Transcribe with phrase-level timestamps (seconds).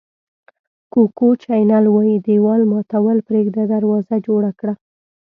[0.93, 4.73] کوکو چینل وایي دېوال ماتول پرېږده دروازه جوړه کړه.